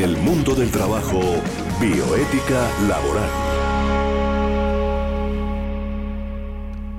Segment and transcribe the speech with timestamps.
[0.00, 1.20] En el mundo del trabajo,
[1.78, 3.28] bioética laboral.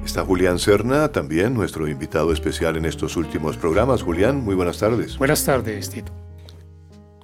[0.06, 4.04] Está Julián Serna, también nuestro invitado especial en estos últimos programas.
[4.04, 5.18] Julián, muy buenas tardes.
[5.18, 6.12] Buenas tardes, Tito.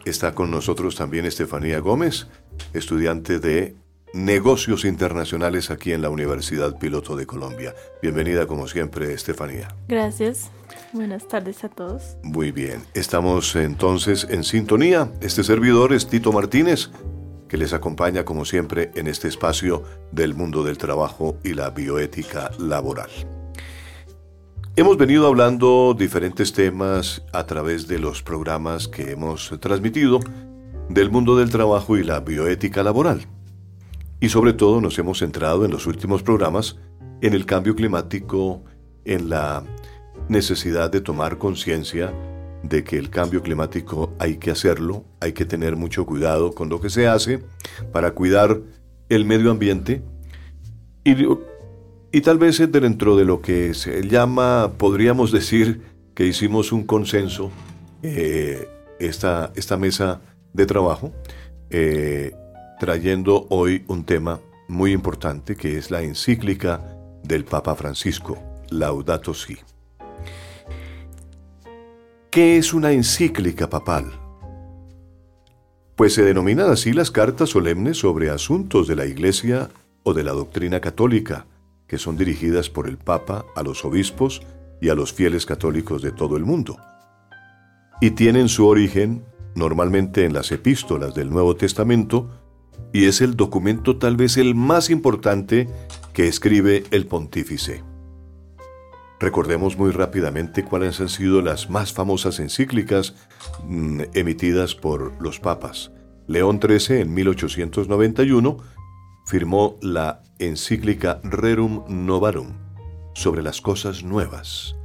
[0.03, 2.25] Está con nosotros también Estefanía Gómez,
[2.73, 3.75] estudiante de
[4.15, 7.75] negocios internacionales aquí en la Universidad Piloto de Colombia.
[8.01, 9.67] Bienvenida como siempre, Estefanía.
[9.87, 10.49] Gracias.
[10.97, 12.17] Buenas tardes a todos.
[12.23, 12.81] Muy bien.
[12.95, 15.11] Estamos entonces en sintonía.
[15.21, 16.89] Este servidor es Tito Martínez,
[17.47, 22.49] que les acompaña como siempre en este espacio del mundo del trabajo y la bioética
[22.57, 23.11] laboral.
[24.75, 30.19] Hemos venido hablando diferentes temas a través de los programas que hemos transmitido
[30.89, 33.27] del mundo del trabajo y la bioética laboral.
[34.19, 36.77] Y sobre todo nos hemos centrado en los últimos programas
[37.21, 38.63] en el cambio climático,
[39.05, 39.63] en la
[40.29, 42.13] necesidad de tomar conciencia
[42.63, 46.81] de que el cambio climático hay que hacerlo, hay que tener mucho cuidado con lo
[46.81, 47.43] que se hace
[47.91, 48.59] para cuidar
[49.09, 50.01] el medio ambiente
[51.03, 51.15] y,
[52.11, 55.81] y tal vez dentro de lo que se llama, podríamos decir
[56.13, 57.51] que hicimos un consenso,
[58.03, 58.67] eh,
[58.99, 60.19] esta, esta, mesa
[60.51, 61.13] de trabajo,
[61.69, 62.33] eh,
[62.79, 66.81] trayendo hoy un tema muy importante que es la encíclica
[67.23, 68.37] del Papa Francisco,
[68.69, 69.76] Laudato Si'.
[72.37, 74.11] ¿Qué es una encíclica papal?
[75.95, 79.69] Pues se denominan así las cartas solemnes sobre asuntos de la Iglesia
[80.03, 81.47] o de la doctrina católica,
[81.87, 84.43] que son dirigidas por el Papa a los obispos
[84.79, 86.77] y a los fieles católicos de todo el mundo.
[88.01, 92.29] Y tienen su origen normalmente en las epístolas del Nuevo Testamento,
[92.93, 95.67] y es el documento tal vez el más importante
[96.13, 97.81] que escribe el pontífice.
[99.19, 103.15] Recordemos muy rápidamente cuáles han sido las más famosas encíclicas
[103.63, 105.91] mm, emitidas por los papas.
[106.27, 108.57] León XIII en 1891
[109.25, 112.53] firmó la encíclica Rerum Novarum
[113.13, 114.75] sobre las cosas nuevas.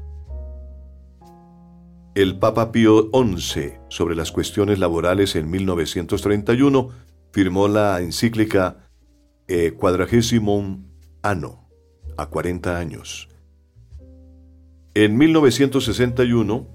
[2.15, 6.89] El Papa Pío XI sobre las cuestiones laborales en 1931
[7.33, 8.89] firmó la encíclica
[9.49, 10.85] eh, Quadragesimum
[11.23, 11.69] Anno,
[12.17, 13.29] a 40 años.
[14.95, 16.67] En 1961,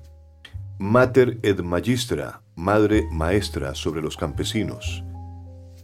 [0.80, 5.04] Mater et Magistra, Madre Maestra sobre los campesinos,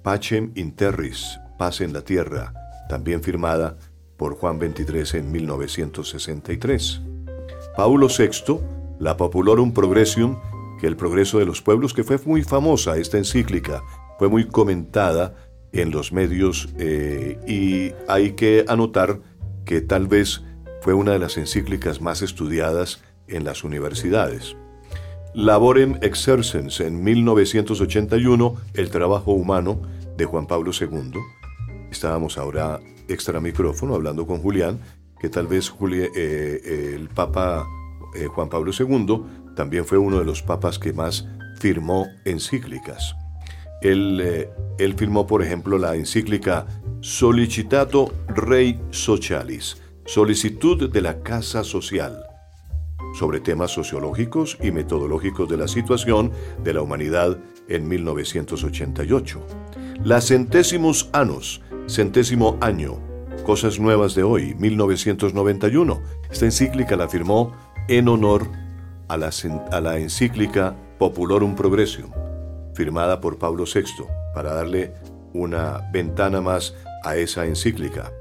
[0.01, 2.51] Pacem Interris, Paz en la Tierra,
[2.89, 3.77] también firmada
[4.17, 7.01] por Juan XXIII en 1963.
[7.77, 8.61] Paulo VI,
[8.97, 10.39] la Populorum Progressium,
[10.81, 13.83] que el progreso de los pueblos, que fue muy famosa esta encíclica,
[14.17, 15.35] fue muy comentada
[15.71, 19.21] en los medios eh, y hay que anotar
[19.65, 20.41] que tal vez
[20.83, 24.57] fue una de las encíclicas más estudiadas en las universidades.
[25.33, 29.81] Laborem Exercens en 1981, El trabajo humano
[30.17, 31.13] de Juan Pablo II.
[31.89, 34.81] Estábamos ahora extra micrófono hablando con Julián,
[35.21, 37.65] que tal vez eh, eh, el Papa
[38.13, 41.25] eh, Juan Pablo II también fue uno de los papas que más
[41.61, 43.15] firmó encíclicas.
[43.81, 46.65] Él, él firmó, por ejemplo, la encíclica
[46.99, 52.25] Solicitato Rei Socialis, Solicitud de la Casa Social
[53.13, 56.31] sobre temas sociológicos y metodológicos de la situación
[56.63, 57.37] de la humanidad
[57.69, 59.39] en 1988.
[60.03, 62.99] La Centésimos Anos, centésimo año,
[63.45, 66.01] Cosas Nuevas de hoy, 1991.
[66.29, 67.55] Esta encíclica la firmó
[67.87, 68.49] en honor
[69.07, 72.11] a la, encíclica Populorum Progressium,
[72.73, 74.93] firmada por Pablo VI, para darle
[75.33, 78.11] una ventana más a esa encíclica.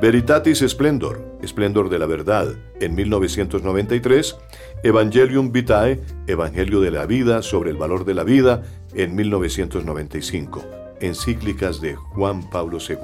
[0.00, 4.36] Veritatis Splendor, Esplendor de la Verdad, en 1993,
[4.84, 8.62] Evangelium Vitae, Evangelio de la Vida sobre el valor de la vida,
[8.94, 10.64] en 1995,
[11.00, 12.96] encíclicas de Juan Pablo II.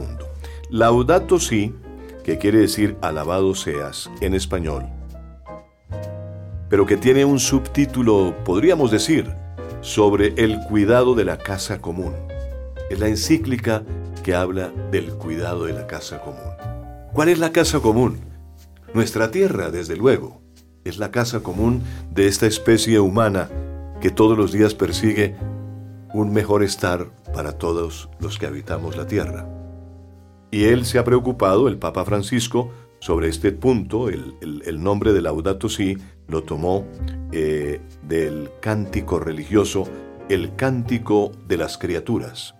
[0.70, 1.74] Laudato Si,
[2.22, 4.86] que quiere decir alabado seas en español,
[6.68, 9.34] pero que tiene un subtítulo, podríamos decir,
[9.80, 12.14] sobre el cuidado de la casa común.
[12.88, 13.82] Es la encíclica
[14.22, 16.53] que habla del cuidado de la casa común.
[17.14, 18.18] ¿Cuál es la casa común?
[18.92, 20.42] Nuestra tierra, desde luego,
[20.82, 21.80] es la casa común
[22.10, 23.48] de esta especie humana
[24.00, 25.36] que todos los días persigue
[26.12, 29.48] un mejor estar para todos los que habitamos la tierra.
[30.50, 35.68] Y él se ha preocupado, el Papa Francisco, sobre este punto, el, nombre de Laudato
[35.68, 35.96] Si
[36.26, 36.84] lo tomó
[37.30, 39.84] eh, del cántico religioso,
[40.28, 42.56] el cántico de las criaturas.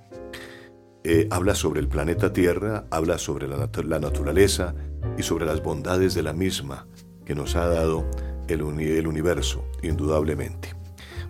[1.07, 3.59] Eh, habla sobre el planeta Tierra, habla sobre la,
[3.99, 4.75] naturaleza
[5.19, 6.87] y sobre las bondades de la misma
[7.27, 8.07] que nos ha dado
[8.49, 10.75] el, el universo, indudablemente.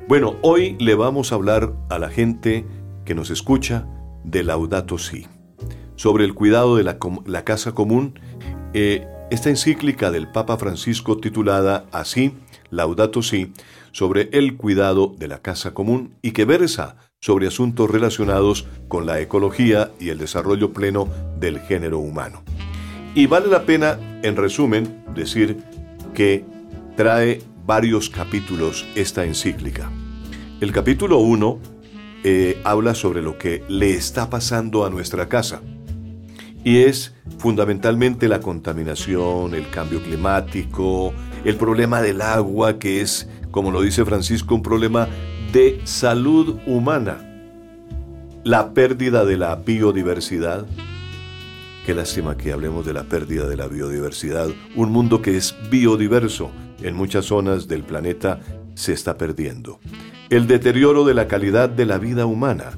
[0.07, 2.65] Bueno, hoy le vamos a hablar a la gente
[3.05, 3.89] que nos escucha
[4.23, 5.27] de Laudato Si,
[5.97, 8.21] sobre el cuidado de la, la casa común.
[8.75, 12.37] Eh, esta encíclica del Papa Francisco titulada así,
[12.71, 13.53] Laudato Si,
[13.91, 19.19] sobre el cuidado de la casa común y que versa sobre asuntos relacionados con la
[19.19, 21.09] ecología y el desarrollo pleno
[21.41, 22.43] del género humano.
[23.15, 25.57] Y vale la pena, en resumen, decir
[26.13, 26.45] que
[26.99, 29.91] trae varios capítulos esta encíclica.
[30.61, 31.61] El capítulo 1
[32.25, 35.63] eh, habla sobre lo que le está pasando a nuestra casa
[36.63, 41.15] y es fundamentalmente la contaminación, el cambio climático,
[41.47, 45.09] el problema del agua, que es, como lo dice Francisco, un problema
[45.55, 47.17] de salud humana,
[48.43, 50.67] la pérdida de la biodiversidad.
[51.87, 54.49] Qué lástima que hablemos de la pérdida de la biodiversidad.
[54.75, 56.51] Un mundo que es biodiverso
[56.83, 58.41] en muchas zonas del planeta
[58.75, 59.79] se está perdiendo.
[60.29, 62.73] El deterioro de la calidad de la vida humana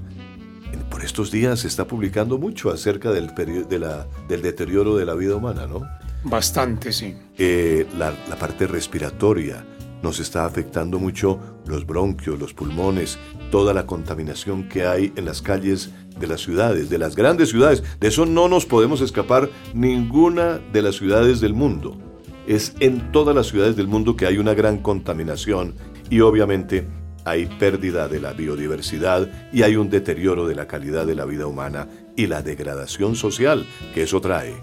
[0.90, 5.66] por estos días se está publicando mucho acerca del, del deterioro de la vida humana,
[5.66, 5.80] ¿no?
[6.24, 7.14] Bastante, sí.
[7.38, 9.64] Eh, la, la parte respiratoria
[10.02, 13.18] nos está afectando mucho los bronquios, los pulmones,
[13.50, 17.82] toda la contaminación que hay en las calles de las ciudades, de las grandes ciudades.
[18.00, 21.98] De eso no nos podemos escapar ninguna de las ciudades del mundo.
[22.46, 25.74] Es en todas las ciudades del mundo que hay una gran contaminación
[26.10, 26.86] y obviamente
[27.24, 31.48] hay pérdida de la biodiversidad y hay un deterioro de la calidad de la vida
[31.48, 34.54] humana y la degradación social que eso trae.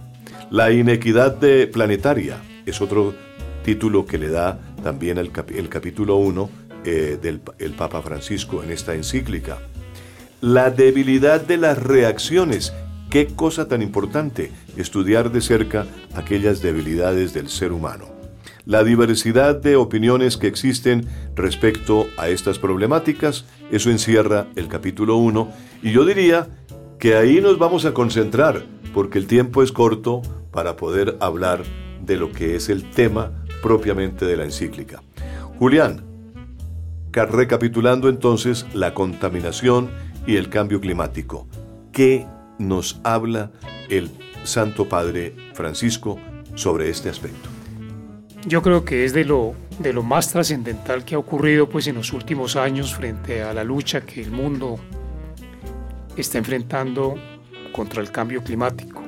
[0.50, 3.14] La inequidad de planetaria es otro
[3.66, 5.32] título que le da también el,
[5.70, 6.50] capítulo 1
[6.86, 9.60] eh, del el Papa Francisco en esta encíclica.
[10.42, 12.74] La debilidad de las reacciones.
[13.10, 15.86] Qué cosa tan importante estudiar de cerca
[16.16, 18.14] aquellas debilidades del ser humano
[18.66, 23.46] la diversidad de opiniones que existen respecto a estas problemáticas.
[23.72, 25.52] Eso encierra el capítulo 1
[25.82, 26.48] y yo diría
[27.00, 28.64] que ahí nos vamos a concentrar
[28.94, 30.22] porque el tiempo es corto
[30.52, 31.64] para poder hablar
[32.06, 35.02] de lo que es el tema propiamente de la encíclica.
[35.58, 36.04] Julián,
[37.12, 39.90] recapitulando entonces la contaminación
[40.28, 41.48] y el cambio climático,
[41.92, 42.28] ¿qué
[42.60, 43.52] nos habla
[43.90, 44.12] el
[44.44, 46.20] Santo Padre Francisco
[46.54, 47.50] sobre este aspecto?
[48.46, 51.96] yo creo que es de lo, de lo más trascendental que ha ocurrido pues, en
[51.96, 54.80] los últimos años frente a la lucha que el mundo
[56.16, 57.16] está enfrentando
[57.72, 59.02] contra el cambio climático.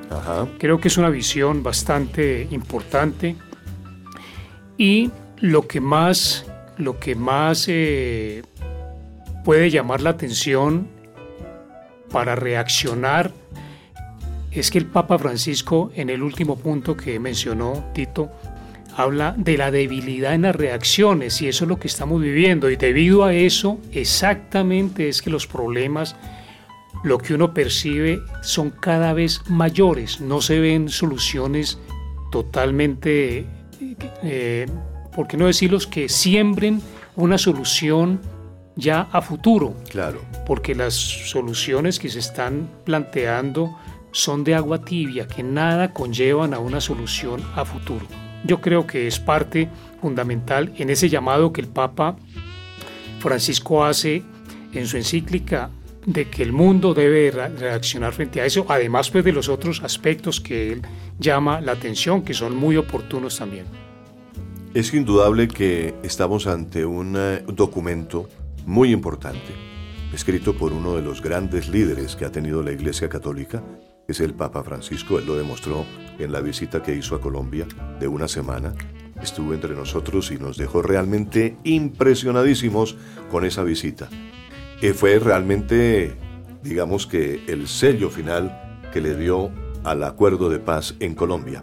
[0.58, 3.36] Creo que es una visión bastante importante
[4.78, 6.44] y lo que más,
[6.78, 8.42] lo que más eh,
[9.44, 10.88] puede llamar la atención
[12.10, 13.32] para reaccionar
[14.50, 18.30] es que el Papa Francisco en el último punto que mencionó Tito
[18.96, 22.70] habla de la debilidad en las reacciones y eso es lo que estamos viviendo.
[22.70, 26.16] Y debido a eso exactamente es que los problemas
[27.04, 31.78] lo que uno percibe son cada vez mayores, no se ven soluciones
[32.32, 33.46] totalmente,
[34.22, 34.66] eh,
[35.14, 36.80] ¿por qué no decirlos que siembren
[37.14, 38.20] una solución
[38.74, 39.74] ya a futuro?
[39.90, 40.20] Claro.
[40.46, 43.78] Porque las soluciones que se están planteando
[44.12, 48.06] son de agua tibia, que nada conllevan a una solución a futuro
[48.46, 49.68] yo creo que es parte
[50.00, 52.16] fundamental en ese llamado que el Papa
[53.18, 54.22] Francisco hace
[54.72, 55.70] en su encíclica
[56.06, 60.40] de que el mundo debe reaccionar frente a eso, además pues, de los otros aspectos
[60.40, 60.82] que él
[61.18, 63.66] llama la atención, que son muy oportunos también.
[64.72, 68.28] Es indudable que estamos ante un eh, documento
[68.64, 69.52] muy importante,
[70.12, 73.62] escrito por uno de los grandes líderes que ha tenido la Iglesia Católica,
[74.06, 75.84] es el Papa Francisco, él lo demostró
[76.18, 77.66] en la visita que hizo a Colombia
[77.98, 78.72] de una semana.
[79.20, 82.96] Estuvo entre nosotros y nos dejó realmente impresionadísimos
[83.30, 84.08] con esa visita.
[84.80, 86.16] Y fue realmente,
[86.62, 89.50] digamos que, el sello final que le dio
[89.84, 91.62] al acuerdo de paz en Colombia.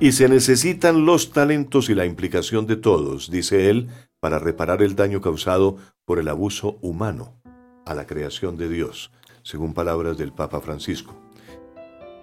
[0.00, 3.88] Y se necesitan los talentos y la implicación de todos, dice él,
[4.20, 7.40] para reparar el daño causado por el abuso humano
[7.84, 9.10] a la creación de Dios,
[9.42, 11.14] según palabras del Papa Francisco.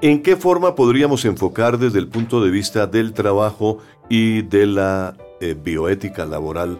[0.01, 5.17] ¿En qué forma podríamos enfocar desde el punto de vista del trabajo y de la
[5.39, 6.79] eh, bioética laboral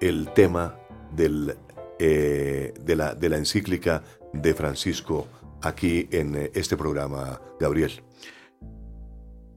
[0.00, 0.76] el tema
[1.14, 1.56] del,
[1.98, 5.26] eh, de, la, de la encíclica de Francisco
[5.62, 8.02] aquí en eh, este programa, Gabriel?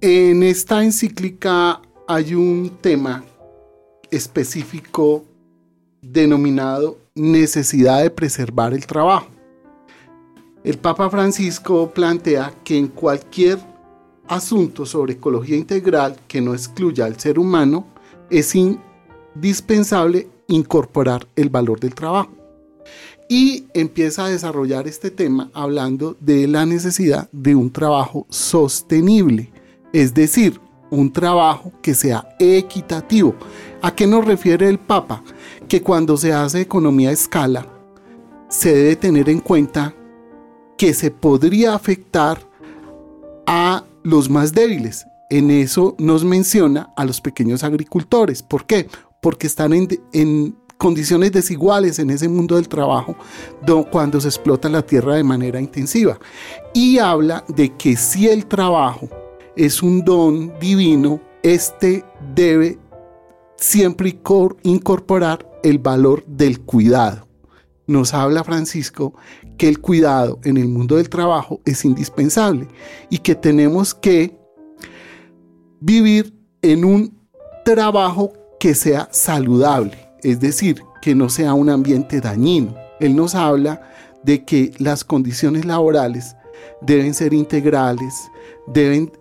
[0.02, 3.24] En esta encíclica hay un tema
[4.10, 5.26] específico
[6.02, 9.28] denominado necesidad de preservar el trabajo.
[10.64, 13.60] El Papa Francisco plantea que en cualquier
[14.28, 17.88] asunto sobre ecología integral que no excluya al ser humano,
[18.30, 22.32] es indispensable incorporar el valor del trabajo.
[23.30, 29.52] Y empieza a desarrollar este tema hablando de la necesidad de un trabajo sostenible,
[29.94, 33.36] es decir, un trabajo que sea equitativo.
[33.82, 35.24] ¿A qué nos refiere el Papa?
[35.68, 37.68] Que cuando se hace economía a escala,
[38.50, 39.94] se debe tener en cuenta
[40.78, 42.40] que se podría afectar
[43.46, 45.06] a los más débiles.
[45.30, 48.42] En eso nos menciona a los pequeños agricultores.
[48.42, 48.88] ¿Por qué?
[49.22, 53.18] Porque están en, condiciones desiguales en ese mundo del trabajo
[53.92, 56.18] cuando se explota la tierra de manera intensiva.
[56.74, 59.10] Y habla de que si el trabajo
[59.58, 62.80] es un don divino, este debe
[63.58, 64.18] siempre
[64.64, 67.30] incorporar el valor del cuidado
[67.90, 69.16] nos habla Francisco
[69.58, 72.68] que el cuidado en el mundo del trabajo es indispensable
[73.10, 74.38] y que tenemos que
[75.82, 77.18] vivir en un
[77.66, 82.76] trabajo que sea saludable, es decir, que no sea un ambiente dañino.
[83.00, 83.82] Él nos habla
[84.24, 86.36] de que las condiciones laborales
[86.82, 88.30] deben ser integrales,
[88.68, 89.12] deben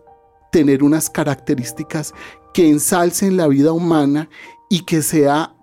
[0.51, 2.13] tener unas características
[2.53, 4.29] que ensalcen la vida humana
[4.69, 5.55] y que sea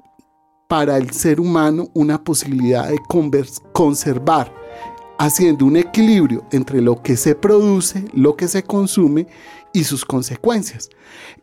[0.67, 2.97] para el ser humano una posibilidad de
[3.73, 4.51] conservar,
[5.17, 9.27] haciendo un equilibrio entre lo que se produce, lo que se consume
[9.75, 10.89] y sus consecuencias.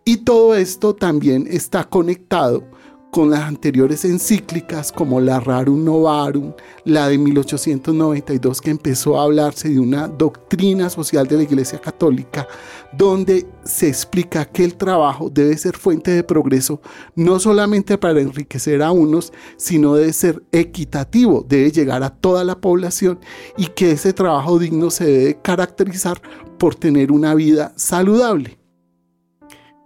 [0.04, 2.64] Y todo esto también está conectado
[3.12, 6.54] con las anteriores encíclicas como la Rarum Novarum,
[6.86, 12.48] la de 1892 que empezó a hablarse de una doctrina social de la Iglesia Católica,
[12.90, 16.80] donde se explica que el trabajo debe ser fuente de progreso
[17.14, 22.62] no solamente para enriquecer a unos, sino debe ser equitativo, debe llegar a toda la
[22.62, 23.20] población
[23.58, 26.22] y que ese trabajo digno se debe caracterizar
[26.56, 28.61] por tener una vida saludable.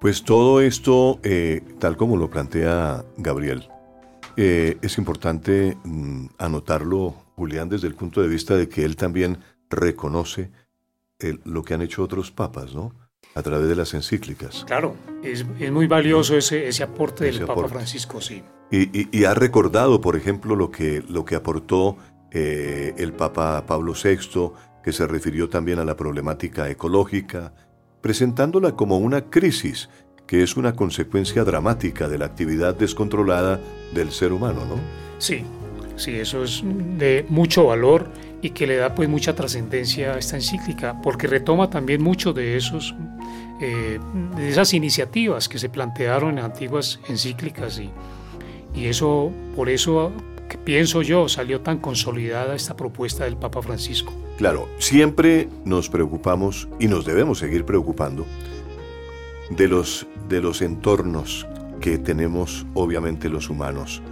[0.00, 3.68] Pues todo esto, eh, tal como lo plantea Gabriel,
[4.36, 9.38] eh, es importante mm, anotarlo, Julián, desde el punto de vista de que él también
[9.70, 10.50] reconoce
[11.44, 12.92] lo que han hecho otros papas, ¿no?
[13.34, 14.64] A través de las encíclicas.
[14.66, 18.42] Claro, es, muy valioso ese, ese aporte del Papa Francisco, sí.
[18.70, 21.96] Y, ha recordado, por ejemplo, lo que, lo que aportó
[22.32, 27.52] eh, el Papa Pablo VI, que se refirió también a la problemática ecológica,
[28.06, 29.88] presentándola como una crisis
[30.28, 33.58] que es una consecuencia dramática de la actividad descontrolada
[33.92, 34.76] del ser humano, ¿no?
[35.18, 35.42] Sí,
[35.96, 38.08] sí, eso es de mucho valor
[38.42, 42.56] y que le da pues mucha trascendencia a esta encíclica, porque retoma también mucho de
[42.56, 42.94] esos
[43.60, 43.98] eh,
[44.36, 47.90] de esas iniciativas que se plantearon en antiguas encíclicas y,
[48.72, 50.12] y eso, por eso
[50.48, 54.12] que pienso yo, salió tan consolidada esta propuesta del Papa Francisco.
[54.38, 58.26] Claro, siempre nos preocupamos y nos debemos seguir preocupando
[59.50, 61.46] de los, de los entornos
[61.80, 64.02] que tenemos obviamente los humanos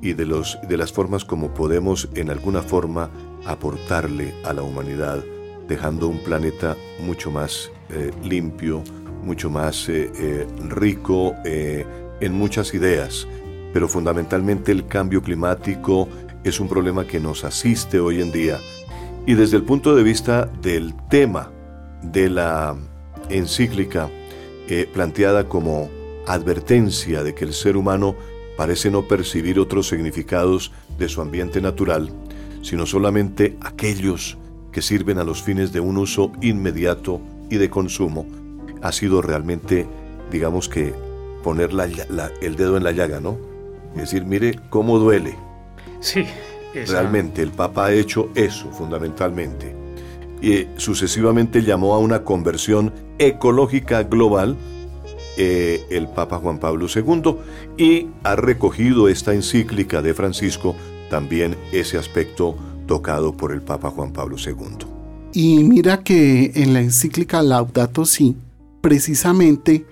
[0.00, 3.10] y de, los, de las formas como podemos en alguna forma
[3.46, 5.24] aportarle a la humanidad,
[5.66, 8.82] dejando un planeta mucho más eh, limpio,
[9.22, 13.26] mucho más eh, eh, rico en muchas ideas,
[13.74, 16.08] pero fundamentalmente el cambio climático
[16.44, 18.60] es un problema que nos asiste hoy en día
[19.26, 21.50] y desde el punto de vista del tema
[22.00, 22.76] de la
[23.30, 24.08] encíclica,
[24.68, 25.90] eh, planteada como
[26.28, 28.14] advertencia de que el ser humano
[28.56, 32.12] parece no percibir otros significados de su ambiente natural,
[32.62, 34.38] sino solamente aquellos
[34.70, 38.24] que sirven a los fines de un uso inmediato y de consumo,
[38.82, 39.88] ha sido realmente,
[40.30, 40.94] digamos que,
[41.42, 41.70] poner
[42.40, 43.53] el dedo en la llaga, ¿no?
[43.94, 45.36] Es decir, mire cómo duele.
[46.00, 46.24] Sí.
[46.74, 49.74] Realmente el Papa ha hecho eso fundamentalmente.
[50.42, 54.56] Y sucesivamente llamó a una conversión ecológica global
[55.36, 57.36] eh, el Papa Juan Pablo II
[57.76, 60.76] y ha recogido esta encíclica de Francisco
[61.10, 64.86] también ese aspecto tocado por el Papa Juan Pablo II.
[65.32, 68.36] Y mira que en la encíclica Laudato Si,
[68.80, 69.84] precisamente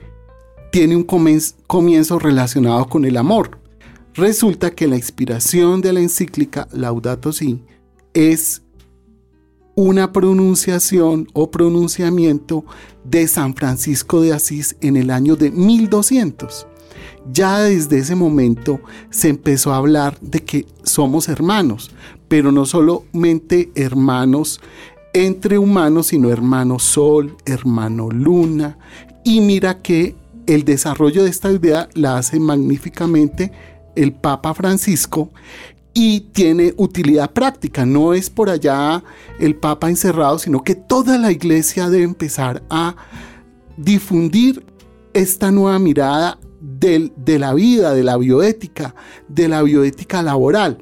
[0.70, 3.58] tiene un comienzo relacionado con el amor.
[4.14, 7.62] Resulta que la inspiración de la encíclica Laudato Si
[8.12, 8.62] es
[9.74, 12.64] una pronunciación o pronunciamiento
[13.04, 16.66] de San Francisco de Asís en el año de 1200.
[17.32, 21.90] Ya desde ese momento se empezó a hablar de que somos hermanos,
[22.28, 24.60] pero no solamente hermanos
[25.14, 28.76] entre humanos, sino hermano sol, hermano luna.
[29.24, 30.16] Y mira que
[30.46, 33.52] el desarrollo de esta idea la hace magníficamente
[33.94, 35.30] el Papa Francisco
[35.94, 37.84] y tiene utilidad práctica.
[37.84, 39.02] No es por allá
[39.38, 42.96] el Papa encerrado, sino que toda la iglesia debe empezar a
[43.76, 44.64] difundir
[45.12, 48.94] esta nueva mirada de la vida, de la bioética,
[49.28, 50.78] de la bioética laboral.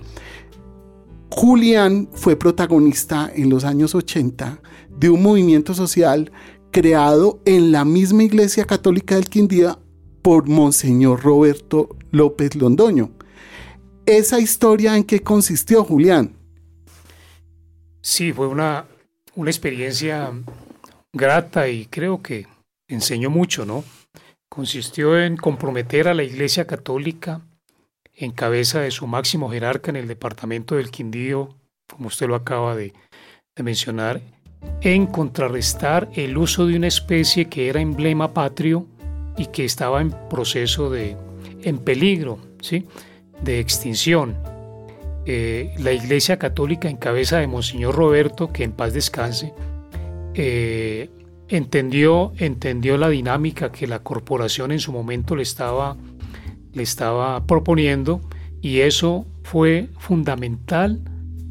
[1.30, 4.60] Julián fue protagonista en los años 80
[4.98, 6.30] de un movimiento social
[6.70, 9.78] creado en la misma Iglesia Católica del Quindía
[10.22, 13.10] por Monseñor Roberto López Londoño.
[14.06, 16.36] ¿Esa historia en qué consistió, Julián?
[18.02, 18.86] Sí, fue una,
[19.34, 20.32] una experiencia
[21.12, 22.46] grata y creo que
[22.88, 23.84] enseñó mucho, ¿no?
[24.48, 27.42] Consistió en comprometer a la Iglesia Católica
[28.14, 31.56] en cabeza de su máximo jerarca en el departamento del Quindío,
[31.90, 32.92] como usted lo acaba de,
[33.56, 34.20] mencionar,
[34.80, 38.86] en contrarrestar el uso de una especie que era emblema patrio
[39.36, 41.16] y que estaba en proceso de,
[41.62, 42.86] en peligro, ¿sí?
[43.42, 44.36] de extinción.
[45.26, 49.52] Eh, la Iglesia Católica en cabeza de Monseñor Roberto, que en paz descanse,
[50.34, 51.10] eh,
[51.48, 55.96] entendió, entendió la dinámica que la corporación en su momento le estaba,
[56.72, 58.20] le estaba proponiendo
[58.62, 61.00] y eso fue fundamental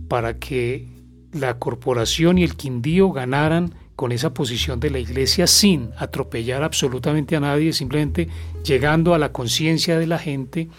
[0.07, 0.87] para que
[1.31, 7.35] la corporación y el Quindío ganaran con esa posición de la iglesia sin atropellar absolutamente
[7.35, 8.29] a nadie, simplemente
[8.63, 10.69] llegando a la conciencia de la gente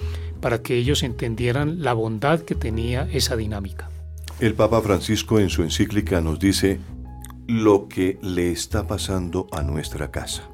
[0.41, 3.91] para que ellos entendieran la bondad que tenía esa dinámica.
[4.41, 6.81] El Papa Francisco en su encíclica nos dice
[7.47, 10.49] lo que le está pasando a nuestra casa.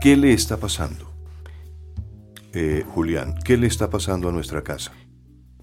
[0.00, 1.12] ¿Qué le está pasando?
[2.54, 4.92] Eh, Julián, ¿qué le está pasando a nuestra casa?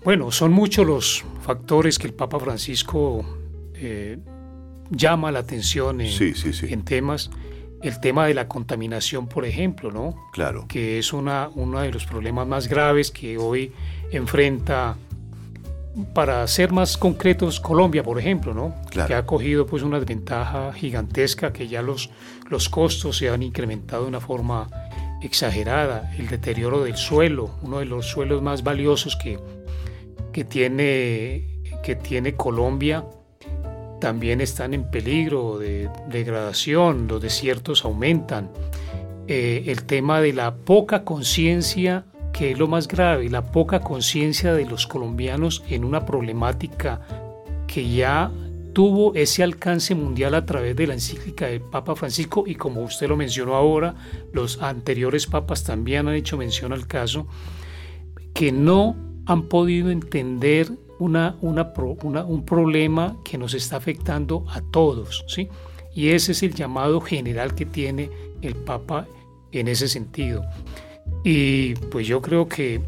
[0.03, 3.25] Bueno, son muchos los factores que el Papa Francisco
[3.73, 4.19] eh,
[4.89, 6.11] llama la atención en,
[6.63, 7.29] en temas
[7.83, 10.15] el tema de la contaminación, por ejemplo, ¿no?
[10.31, 10.65] Claro.
[10.69, 13.73] Que es una, uno de los problemas más graves que hoy
[14.09, 14.95] enfrenta,
[16.13, 18.73] para ser más concretos, Colombia, por ejemplo, ¿no?
[18.89, 19.07] Claro.
[19.07, 22.09] Que ha cogido pues una desventaja gigantesca, que ya los,
[22.49, 24.69] los costos se han incrementado de una forma
[25.21, 26.09] exagerada.
[26.17, 29.37] El deterioro del suelo, uno de los suelos más valiosos que,
[30.31, 33.03] que, tiene, que tiene Colombia,
[34.03, 38.51] también están en peligro de degradación, los desiertos aumentan.
[39.29, 44.53] Eh, el tema de la poca conciencia, que es lo más grave, la poca conciencia
[44.53, 46.99] de los colombianos en una problemática
[47.65, 48.29] que ya
[48.73, 53.07] tuvo ese alcance mundial a través de la encíclica del Papa Francisco y como usted
[53.07, 53.95] lo mencionó ahora,
[54.33, 57.25] los anteriores papas también han hecho mención al caso,
[58.33, 60.67] que no han podido entender
[60.99, 65.49] una, un problema que nos está afectando a todos, ¿sí?
[65.95, 68.09] Y ese es el llamado general que tiene
[68.41, 69.07] el Papa
[69.51, 70.43] en ese sentido.
[71.23, 72.81] Y pues yo creo que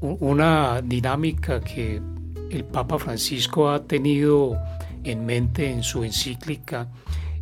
[0.00, 2.00] una dinámica que
[2.50, 4.58] el Papa Francisco ha tenido
[5.02, 6.88] en mente en su encíclica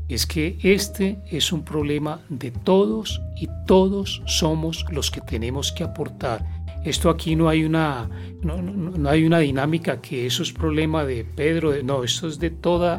[0.08, 5.84] es que este es un problema de todos y todos somos los que tenemos que
[5.84, 6.44] aportar
[6.84, 8.08] esto aquí no hay una,
[8.42, 12.98] no, hay una dinámica que eso es problema de Pedro, no, esto es de, toda,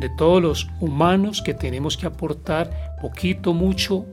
[0.00, 4.06] de todos los humanos que tenemos que aportar poquito, mucho,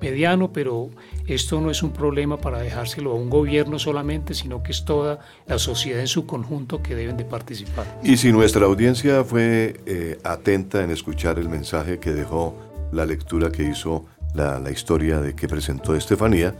[0.00, 0.90] mediano, pero
[1.26, 5.20] esto no es un problema para dejárselo a un gobierno solamente, sino que es toda
[5.46, 8.00] la sociedad en su conjunto que deben de participar.
[8.02, 12.54] Y si nuestra audiencia fue eh, atenta en escuchar el mensaje que dejó
[12.92, 16.54] la lectura que hizo la, la historia de que presentó Estefanía,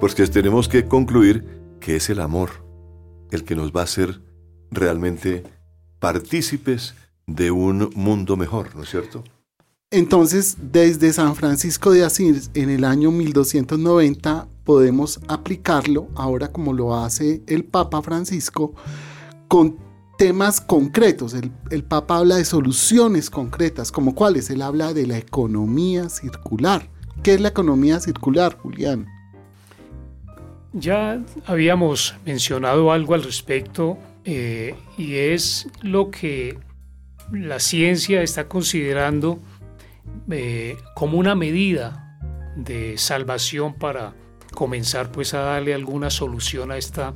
[0.00, 1.44] pues que tenemos que concluir
[1.80, 2.50] que es el amor
[3.30, 4.22] el que nos va a hacer
[4.70, 5.44] realmente
[5.98, 6.94] partícipes
[7.26, 9.24] de un mundo mejor, ¿no es cierto?
[9.90, 16.94] Entonces, desde San Francisco de Asís en el año 1290 podemos aplicarlo, ahora como lo
[16.94, 18.74] hace el Papa Francisco,
[19.48, 19.78] con
[20.18, 21.32] temas concretos.
[21.32, 24.50] El, el, Papa habla de soluciones concretas, como cuáles.
[24.50, 26.90] Él habla de la economía circular.
[27.22, 29.06] ¿Qué es la economía circular, Julián?
[30.78, 36.58] Ya habíamos mencionado algo al respecto eh, y es lo que
[37.32, 39.38] la ciencia está considerando
[40.30, 42.18] eh, como una medida
[42.56, 44.14] de salvación para
[44.54, 47.14] comenzar pues a darle alguna solución a esta,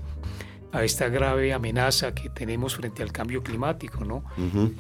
[0.73, 4.25] a esta grave amenaza que tenemos frente al cambio climático, ¿no?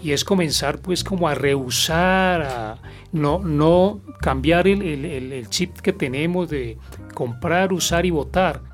[0.02, 2.78] Y es comenzar pues como a rehusar, a
[3.12, 6.78] no, no cambiar el, el chip que tenemos de
[7.14, 8.71] comprar, usar y votar,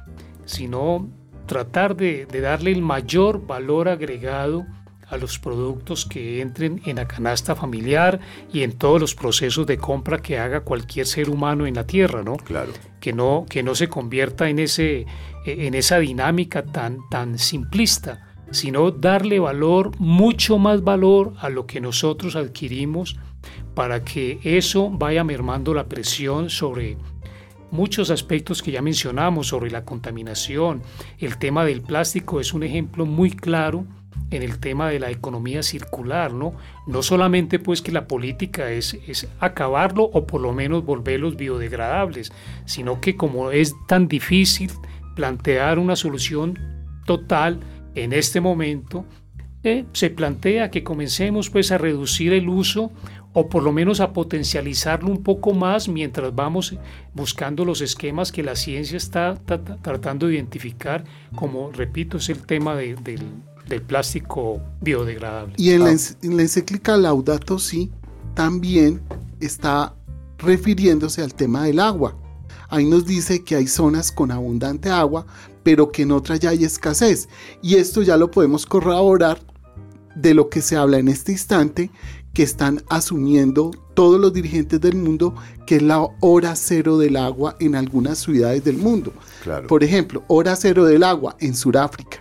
[0.48, 1.06] sino
[1.46, 4.66] tratar de, darle el mayor valor agregado
[5.06, 8.20] a los productos que entren en la canasta familiar
[8.52, 12.22] y en todos los procesos de compra que haga cualquier ser humano en la tierra,
[12.22, 12.36] ¿no?
[12.36, 12.72] Claro.
[13.00, 15.06] Que no, que no se convierta en, ese,
[15.44, 21.80] en esa dinámica tan, tan simplista, sino darle valor, mucho más valor a lo que
[21.80, 23.18] nosotros adquirimos
[23.74, 26.96] para que eso vaya mermando la presión sobre
[27.70, 30.82] muchos aspectos que ya mencionamos sobre la contaminación.
[31.18, 33.86] El tema del plástico es un ejemplo muy claro
[34.30, 36.54] en el tema de la economía circular, ¿no?
[36.86, 42.32] No solamente pues que la política es, es acabarlo o por lo menos volverlos biodegradables,
[42.66, 44.70] sino que como es tan difícil
[45.16, 46.58] plantear una solución
[47.06, 47.60] total
[47.94, 49.04] en este momento,
[49.64, 52.92] eh, se plantea que comencemos pues a reducir el uso
[53.38, 56.74] o por lo menos a potencializarlo un poco más mientras vamos
[57.14, 59.36] buscando los esquemas que la ciencia está
[59.80, 61.04] tratando de identificar,
[61.36, 62.96] como repito, es el tema del,
[63.86, 65.54] plástico biodegradable.
[65.56, 67.92] Y en, la, en la encíclica Laudato Si
[68.34, 69.00] también
[69.38, 69.94] está
[70.38, 72.16] refiriéndose al tema del agua.
[72.70, 75.26] Ahí nos dice que hay zonas con abundante agua,
[75.62, 77.28] pero que en otras ya hay escasez.
[77.62, 79.38] Y esto ya lo podemos corroborar
[80.20, 81.90] de lo que se habla en este instante,
[82.32, 85.34] que están asumiendo todos los dirigentes del mundo,
[85.66, 89.12] que es la hora cero del agua en algunas ciudades del mundo.
[89.66, 92.18] Por ejemplo, hora cero del agua en Sudáfrica.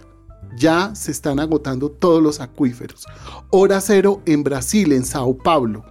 [0.58, 3.06] Ya se están agotando todos los acuíferos.
[3.52, 5.86] Hora cero en Brasil, en Sao Paulo.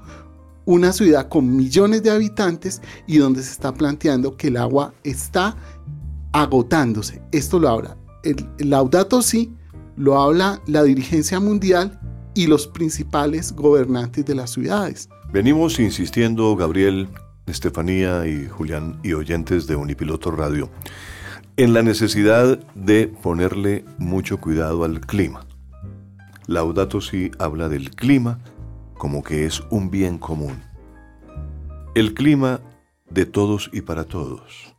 [0.64, 5.57] Una ciudad con millones de habitantes y donde se está planteando que el agua está
[6.33, 7.22] agotándose.
[7.31, 9.55] Esto lo habla el, el Laudato Si,
[9.96, 11.98] lo habla la dirigencia mundial
[12.37, 15.09] y los principales gobernantes de las ciudades.
[15.33, 17.09] Venimos insistiendo, Gabriel,
[17.46, 20.70] Estefanía y Julián y oyentes de Unipiloto Radio,
[21.57, 25.46] en la necesidad de ponerle mucho cuidado al clima.
[26.46, 28.38] Laudato Si habla del clima
[28.99, 30.62] como que es un bien común.
[31.94, 32.61] El clima
[33.09, 34.75] de todos y para todos.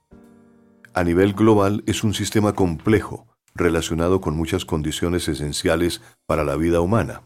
[0.94, 6.82] A nivel global es un sistema complejo relacionado con muchas condiciones esenciales para la vida
[6.82, 7.24] humana.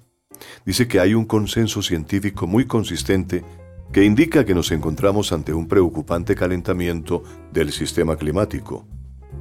[0.65, 3.43] Dice que hay un consenso científico muy consistente
[3.91, 8.87] que indica que nos encontramos ante un preocupante calentamiento del sistema climático.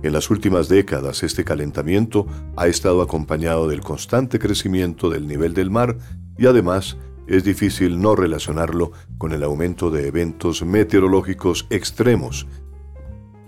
[0.02, 5.70] En las últimas décadas este calentamiento ha estado acompañado del constante crecimiento del nivel del
[5.70, 5.98] mar
[6.38, 12.46] y además es difícil no relacionarlo con el aumento de eventos meteorológicos extremos.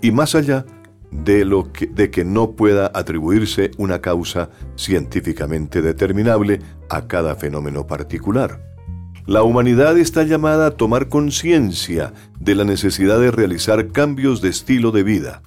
[0.00, 0.66] Y más allá,
[1.12, 7.86] de, lo que, de que no pueda atribuirse una causa científicamente determinable a cada fenómeno
[7.86, 8.72] particular.
[9.26, 14.90] La humanidad está llamada a tomar conciencia de la necesidad de realizar cambios de estilo
[14.90, 15.42] de vida,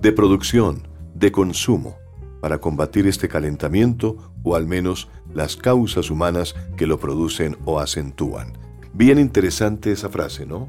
[0.00, 1.96] de producción, de consumo,
[2.40, 8.54] para combatir este calentamiento o al menos las causas humanas que lo producen o acentúan.
[8.92, 10.68] Bien interesante esa frase, ¿no?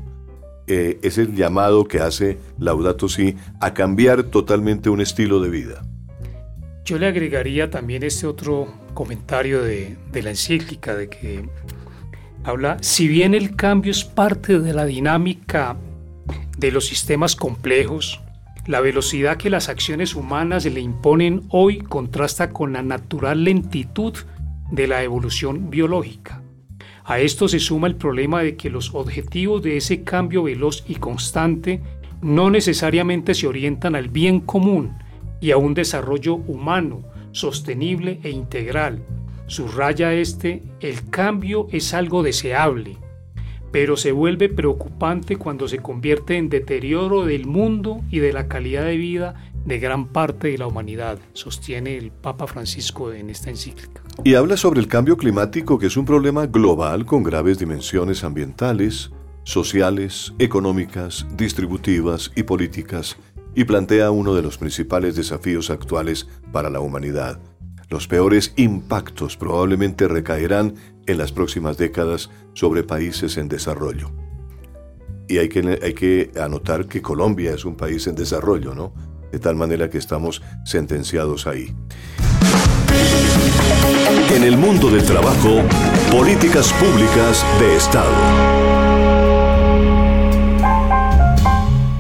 [0.68, 5.82] Eh, es el llamado que hace Laudato Si a cambiar totalmente un estilo de vida.
[6.86, 11.50] Yo le agregaría también este otro comentario de, de la encíclica, de que
[12.44, 15.78] habla, si bien el cambio es parte de la dinámica
[16.58, 18.22] de los sistemas complejos,
[18.66, 24.14] la velocidad que las acciones humanas le imponen hoy contrasta con la natural lentitud
[24.72, 26.43] de la evolución biológica.
[27.06, 30.96] A esto se suma el problema de que los objetivos de ese cambio veloz y
[30.96, 31.82] constante
[32.22, 34.94] no necesariamente se orientan al bien común
[35.42, 39.04] y a un desarrollo humano, sostenible e integral.
[39.48, 42.98] Subraya este, el cambio es algo deseable,
[43.74, 48.86] pero se vuelve preocupante cuando se convierte en deterioro del mundo y de la calidad
[48.86, 54.04] de vida de gran parte de la humanidad, sostiene el Papa Francisco en esta encíclica.
[54.24, 59.10] Y habla sobre el cambio climático, que es un problema global con graves dimensiones ambientales,
[59.44, 63.18] sociales, económicas, distributivas y políticas,
[63.56, 67.40] y plantea uno de los principales desafíos actuales para la humanidad.
[67.90, 74.12] Los peores impactos probablemente recaerán en las próximas décadas sobre países en desarrollo.
[75.28, 75.62] Y hay que,
[75.96, 78.94] que anotar que Colombia es un país en desarrollo, ¿no?
[79.32, 81.74] De tal manera que estamos sentenciados ahí.
[84.36, 85.62] En el mundo del trabajo,
[86.12, 88.12] políticas públicas de Estado.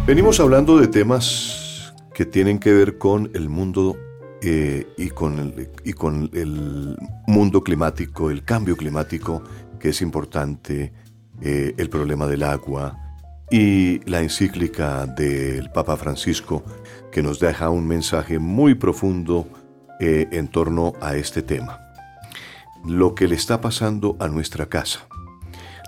[0.06, 3.98] Venimos hablando de temas que tienen que ver con el mundo
[4.46, 9.42] eh, y, con el, y con el mundo climático, el cambio climático,
[9.80, 10.92] que es importante,
[11.42, 13.00] eh, el problema del agua
[13.50, 16.62] y la encíclica del Papa Francisco,
[17.10, 19.48] que nos deja un mensaje muy profundo
[20.02, 21.80] eh, en torno a este tema.
[22.86, 25.08] Lo que le está pasando a nuestra casa.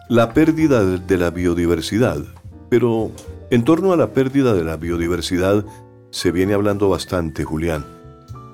[0.07, 2.23] La pérdida de la biodiversidad.
[2.69, 3.11] Pero
[3.51, 5.65] en torno a la pérdida de la biodiversidad
[6.09, 7.94] se viene hablando bastante, Julián.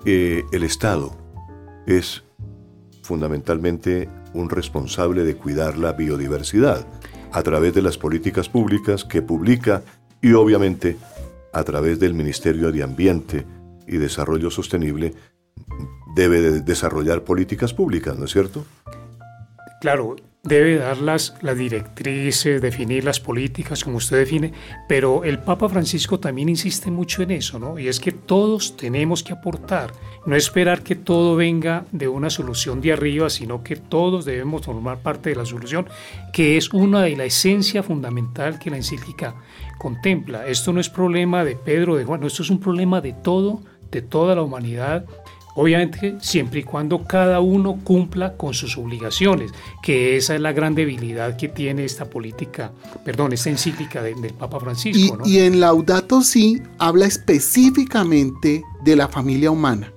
[0.06, 1.16] Eh, el Estado
[1.86, 2.24] es
[3.04, 6.88] fundamentalmente un responsable de cuidar la biodiversidad
[7.32, 9.84] a través de las políticas públicas que publica
[10.22, 10.98] y obviamente
[11.54, 13.46] a través del Ministerio de Ambiente
[13.88, 15.14] y Desarrollo Sostenible,
[16.16, 18.66] debe de desarrollar políticas públicas, ¿no es cierto?
[19.82, 24.52] Claro, debe dar las, las, directrices, definir las políticas como usted define,
[24.88, 27.78] pero el Papa Francisco también insiste mucho en eso, ¿no?
[27.78, 29.92] Y es que todos tenemos que aportar,
[30.26, 35.04] no esperar que todo venga de una solución de arriba, sino que todos debemos formar
[35.04, 35.88] parte de la solución,
[36.34, 39.36] que es una de la esencia fundamental que la encíclica
[39.78, 40.48] contempla.
[40.48, 44.02] Esto no es problema de Pedro, de Juan, esto es un problema de todo, de
[44.02, 45.06] toda la humanidad
[45.56, 50.76] Obviamente, siempre y cuando cada uno cumpla con sus obligaciones, que esa es la gran
[50.76, 52.72] debilidad que tiene esta política,
[53.04, 55.20] perdón, esta encíclica del Papa Francisco.
[55.26, 59.92] Y, y en Laudato Si habla específicamente de la familia humana.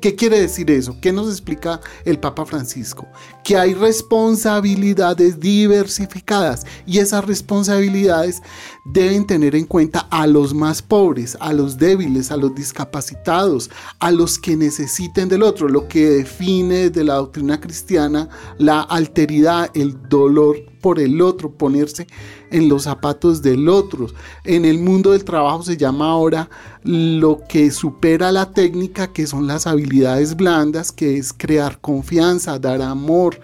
[0.00, 0.96] ¿Qué quiere decir eso?
[1.00, 3.08] ¿Qué nos explica el Papa Francisco?
[3.42, 8.40] Que hay responsabilidades diversificadas y esas responsabilidades
[8.84, 14.12] deben tener en cuenta a los más pobres, a los débiles, a los discapacitados, a
[14.12, 20.08] los que necesiten del otro, lo que define de la doctrina cristiana la alteridad, el
[20.08, 20.58] dolor
[20.88, 22.06] por el otro, ponerse
[22.50, 24.06] en los zapatos del otro.
[24.42, 26.48] En el mundo del trabajo se llama ahora
[26.82, 32.80] lo que supera la técnica, que son las habilidades blandas, que es crear confianza, dar
[32.80, 33.38] amor,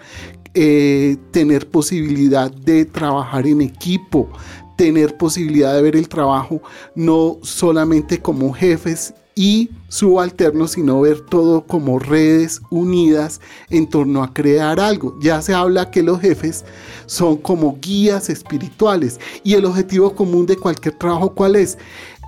[0.55, 4.27] eh, tener posibilidad de trabajar en equipo,
[4.75, 6.63] tener posibilidad de ver el trabajo
[6.95, 14.33] no solamente como jefes y subalternos, sino ver todo como redes unidas en torno a
[14.33, 15.17] crear algo.
[15.19, 16.63] Ya se habla que los jefes
[17.05, 21.77] son como guías espirituales y el objetivo común de cualquier trabajo, ¿cuál es?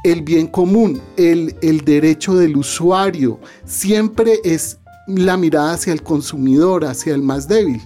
[0.03, 6.85] El bien común, el, el derecho del usuario, siempre es la mirada hacia el consumidor,
[6.85, 7.81] hacia el más débil.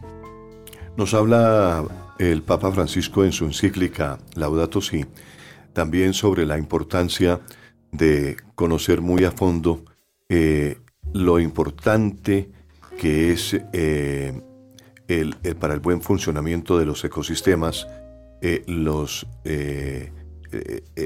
[0.98, 1.86] Nos habla
[2.18, 5.06] el Papa Francisco en su encíclica Laudato Si
[5.74, 7.40] también sobre la importancia
[8.56, 9.86] conocer muy a fondo
[10.30, 10.78] eh,
[11.14, 12.50] lo importante
[12.98, 14.42] que es eh,
[15.08, 17.88] el, para el buen funcionamiento de los ecosistemas,
[18.42, 19.28] eh, los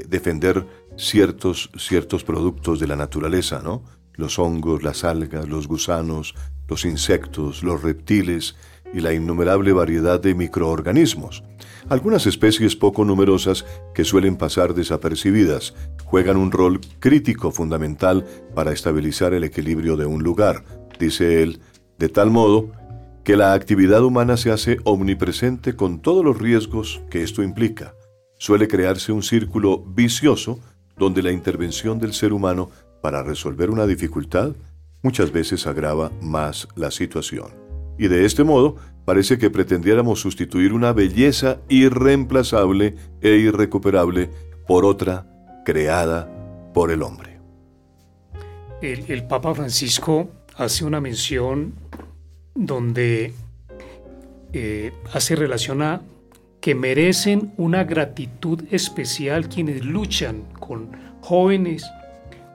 [0.08, 3.84] defender ciertos, ciertos productos de la naturaleza, ¿no?
[4.14, 6.34] Los hongos, las algas, los gusanos,
[6.68, 8.56] los insectos, los reptiles
[8.96, 11.44] y la innumerable variedad de microorganismos.
[11.90, 19.34] Algunas especies poco numerosas que suelen pasar desapercibidas juegan un rol crítico fundamental para estabilizar
[19.34, 20.64] el equilibrio de un lugar,
[20.98, 21.60] dice él,
[21.98, 22.72] de tal modo
[23.22, 27.92] que la actividad humana se hace omnipresente con todos los riesgos que esto implica.
[28.38, 30.58] Suele crearse un círculo vicioso
[30.96, 32.70] donde la intervención del ser humano
[33.02, 34.52] para resolver una dificultad
[35.02, 37.65] muchas veces agrava más la situación.
[37.98, 44.30] Y de este modo parece que pretendiéramos sustituir una belleza irreemplazable e irrecuperable
[44.66, 45.26] por otra
[45.64, 46.28] creada
[46.74, 47.38] por el hombre.
[48.82, 51.74] El, Papa Francisco hace una mención
[52.54, 53.32] donde
[54.52, 56.02] eh, hace relación a
[56.60, 61.84] que merecen una gratitud especial quienes luchan con jóvenes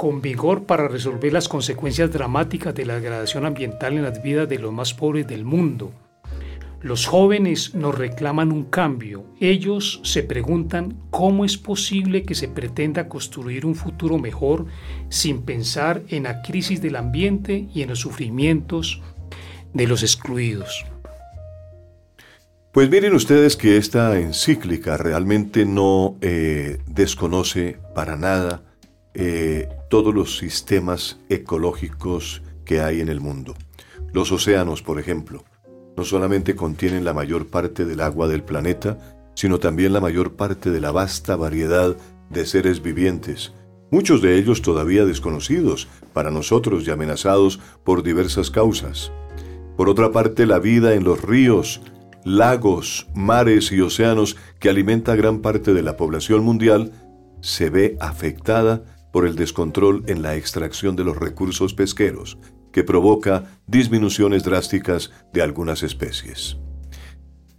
[0.01, 4.57] con vigor para resolver las consecuencias dramáticas de la degradación ambiental en las vidas de
[4.57, 5.93] los más pobres del mundo.
[6.81, 9.25] Los jóvenes nos reclaman un cambio.
[9.39, 14.65] Ellos se preguntan cómo es posible que se pretenda construir un futuro mejor
[15.09, 19.03] sin pensar en la crisis del ambiente y en los sufrimientos
[19.71, 20.83] de los excluidos.
[22.71, 28.63] Pues miren ustedes que esta encíclica realmente no eh, desconoce para nada
[29.13, 33.55] eh, todos los sistemas ecológicos que hay en el mundo.
[34.13, 35.43] Los océanos, por ejemplo
[35.95, 38.97] no solamente contienen la mayor parte del agua del planeta,
[39.35, 41.95] sino también la mayor parte de la vasta variedad
[42.29, 43.53] de seres vivientes,
[43.91, 49.11] muchos de ellos todavía desconocidos para nosotros y amenazados por diversas causas.
[49.75, 51.81] Por otra parte, la vida en los ríos,
[52.23, 56.91] lagos, mares y océanos que alimenta gran parte de la población mundial
[57.41, 62.37] se ve afectada por el descontrol en la extracción de los recursos pesqueros,
[62.71, 66.57] que provoca disminuciones drásticas de algunas especies.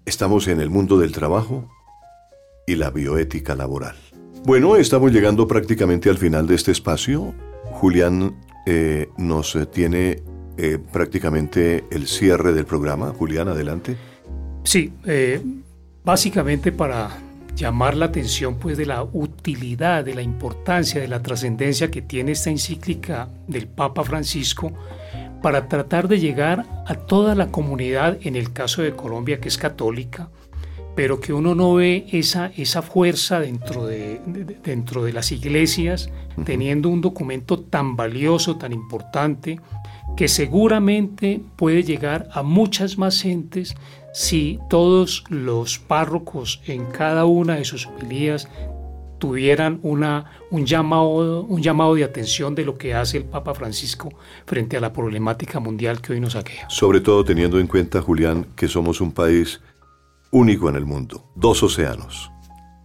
[0.05, 1.69] Estamos en el mundo del trabajo
[2.67, 3.97] y la bioética laboral.
[4.45, 7.35] Bueno, estamos llegando prácticamente al final de este espacio.
[7.73, 8.35] Julián
[8.67, 10.23] eh, nos tiene
[10.57, 13.13] eh, prácticamente el cierre del programa.
[13.17, 13.97] Julián, adelante.
[14.65, 15.41] Sí, eh,
[16.05, 17.11] básicamente para
[17.55, 22.33] llamar la atención pues de la utilidad, de la importancia, de la trascendencia que tiene
[22.33, 24.73] esta encíclica del Papa Francisco
[25.43, 29.59] para tratar de llegar a toda la comunidad, en el caso de Colombia que es
[29.59, 30.29] católica,
[30.95, 34.21] pero que uno no ve esa, esa fuerza dentro de,
[34.63, 36.11] dentro de las iglesias,
[36.45, 39.59] teniendo un documento tan valioso, tan importante,
[40.17, 43.75] que seguramente puede llegar a muchas más gentes
[44.13, 48.49] si todos los párrocos en cada una de sus homilías
[49.19, 54.11] tuvieran una, un, llamado, un llamado de atención de lo que hace el Papa Francisco
[54.47, 56.69] frente a la problemática mundial que hoy nos aqueja.
[56.69, 59.61] Sobre todo teniendo en cuenta, Julián, que somos un país
[60.33, 62.33] único en el mundo, dos océanos,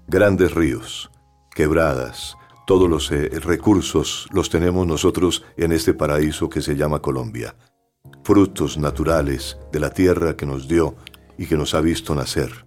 [0.07, 1.09] grandes ríos,
[1.55, 2.37] quebradas,
[2.67, 7.55] todos los eh, recursos los tenemos nosotros en este paraíso que se llama Colombia.
[8.23, 10.95] Frutos naturales de la tierra que nos dio
[11.37, 12.65] y que nos ha visto nacer.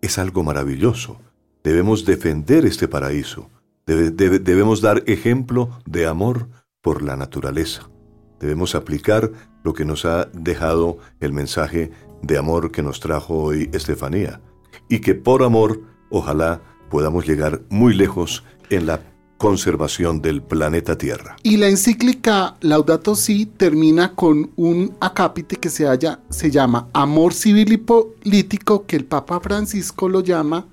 [0.00, 1.18] Es algo maravilloso
[1.66, 3.50] Debemos defender este paraíso.
[3.86, 6.48] debemos dar ejemplo de amor
[6.80, 7.90] por la naturaleza.
[8.38, 9.32] Debemos aplicar
[9.64, 11.90] lo que nos ha dejado el mensaje
[12.22, 14.40] de amor que nos trajo hoy Estefanía.
[14.88, 19.00] Y que por amor, ojalá podamos llegar muy lejos en la
[19.36, 21.36] conservación del planeta Tierra.
[21.42, 25.86] Y la encíclica Laudato Si termina con un acápite que se,
[26.30, 30.66] se llama Amor Civil y Político, que el Papa Francisco lo llama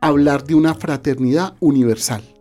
[0.00, 2.35] hablar de una fraternidad universal.